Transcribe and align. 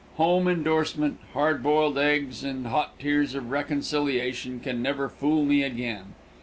Home 0.17 0.47
indorsement, 0.47 1.19
hard 1.33 1.61
boiled 1.61 1.95
eggs 1.95 2.43
and 2.43 2.65
hot 2.65 2.97
tears 2.97 3.35
of 3.35 3.51
reconciliation 3.51 4.59
can 4.59 4.81
never 4.81 5.07
fool 5.07 5.45
me 5.45 5.61
again. 5.61 6.15